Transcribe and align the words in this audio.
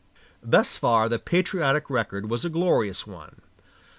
Thus 0.41 0.77
far, 0.77 1.07
the 1.09 1.19
patriotic 1.19 1.87
record 1.87 2.27
was 2.27 2.43
a 2.43 2.49
glorious 2.49 3.05
one. 3.05 3.43